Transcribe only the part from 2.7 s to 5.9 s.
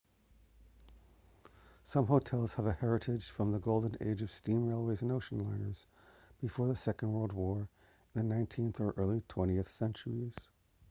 heritage from the golden age of steam railways and ocean liners